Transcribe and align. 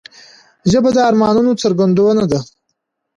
ژبه 0.71 0.89
د 0.95 0.97
ارمانونو 1.09 1.51
څرګندونه 1.61 2.23
ده 2.31 2.39